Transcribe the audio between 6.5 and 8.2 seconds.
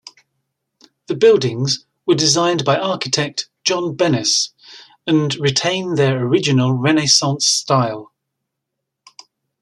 Renaissance style.